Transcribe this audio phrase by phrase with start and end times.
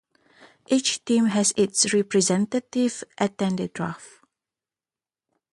[0.65, 4.21] Each team has its representatives attend the draft.